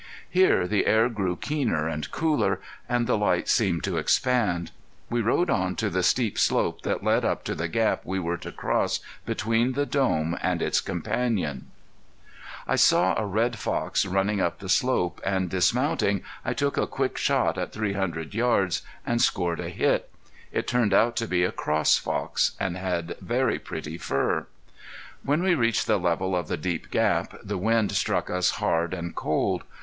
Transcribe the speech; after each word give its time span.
Here 0.31 0.65
the 0.67 0.87
air 0.87 1.09
grew 1.09 1.35
keener 1.35 1.87
and 1.87 2.09
cooler, 2.09 2.59
and 2.89 3.05
the 3.05 3.19
light 3.19 3.47
seemed 3.47 3.83
to 3.83 3.97
expand. 3.97 4.71
We 5.11 5.21
rode 5.21 5.51
on 5.51 5.75
to 5.75 5.91
the 5.91 6.01
steep 6.01 6.39
slope 6.39 6.81
that 6.81 7.03
led 7.03 7.23
up 7.23 7.43
to 7.43 7.53
the 7.53 7.67
gap 7.67 8.01
we 8.03 8.17
were 8.17 8.37
to 8.37 8.51
cross 8.51 9.01
between 9.27 9.73
the 9.73 9.85
Dome 9.85 10.35
and 10.41 10.59
its 10.59 10.81
companion. 10.81 11.67
[Illustration: 12.67 12.67
UNDER 12.67 12.71
THE 12.71 12.77
SHADOW 12.79 12.97
OF 12.97 13.11
THE 13.11 13.17
FLATTOP 13.19 13.21
MOUNTAINS] 13.21 13.21
I 13.21 13.21
saw 13.21 13.21
a 13.21 13.27
red 13.27 13.59
fox 13.83 14.05
running 14.07 14.41
up 14.41 14.57
the 14.57 14.69
slope, 14.69 15.21
and 15.23 15.49
dismounting 15.51 16.23
I 16.43 16.53
took 16.55 16.77
a 16.79 16.87
quick 16.87 17.17
shot 17.19 17.59
at 17.59 17.71
three 17.71 17.93
hundred 17.93 18.33
yards, 18.33 18.81
and 19.05 19.21
scored 19.21 19.59
a 19.59 19.69
hit. 19.69 20.09
It 20.51 20.65
turned 20.65 20.95
out 20.95 21.15
to 21.17 21.27
be 21.27 21.43
a 21.43 21.51
cross 21.51 21.99
fox, 21.99 22.53
and 22.59 22.75
had 22.75 23.17
very 23.21 23.59
pretty 23.59 23.99
fur. 23.99 24.47
When 25.21 25.43
we 25.43 25.53
reached 25.53 25.85
the 25.85 25.99
level 25.99 26.35
of 26.35 26.47
the 26.47 26.57
deep 26.57 26.89
gap 26.89 27.35
the 27.43 27.59
wind 27.59 27.91
struck 27.91 28.31
us 28.31 28.49
hard 28.57 28.95
and 28.95 29.15
cold. 29.15 29.63